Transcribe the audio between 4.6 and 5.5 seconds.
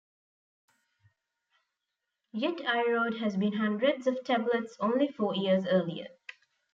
only four